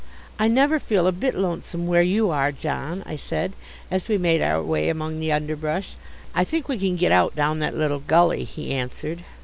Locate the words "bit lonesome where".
1.11-2.01